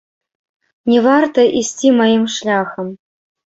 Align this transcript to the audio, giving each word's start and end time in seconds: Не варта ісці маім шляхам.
Не 0.93 1.03
варта 1.09 1.47
ісці 1.61 1.95
маім 2.01 2.27
шляхам. 2.41 2.95